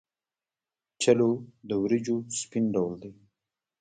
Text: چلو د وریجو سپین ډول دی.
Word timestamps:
چلو 1.01 1.31
د 1.67 1.69
وریجو 1.81 2.17
سپین 2.39 2.65
ډول 2.75 2.93
دی. 3.03 3.11